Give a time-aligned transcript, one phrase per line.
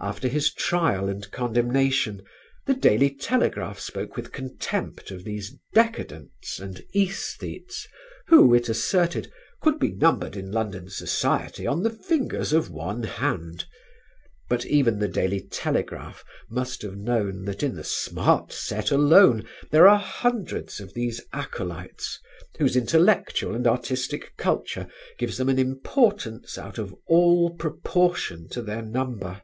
[0.00, 2.22] After his trial and condemnation
[2.66, 7.88] The Daily Telegraph spoke with contempt of these "decadents" and "æsthetes"
[8.28, 13.64] who, it asserted, "could be numbered in London society on the fingers of one hand";
[14.48, 19.88] but even The Daily Telegraph must have known that in the "smart set" alone there
[19.88, 22.20] are hundreds of these acolytes
[22.60, 24.86] whose intellectual and artistic culture
[25.18, 29.42] gives them an importance out of all proportion to their number.